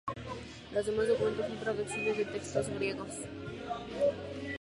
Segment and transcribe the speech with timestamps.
[0.73, 3.19] Los demás documentos son traducciones de textos griegos.